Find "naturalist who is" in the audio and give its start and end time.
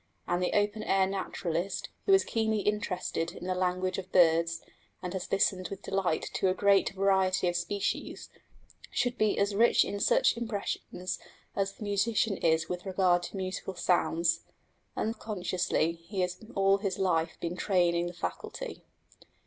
1.05-2.25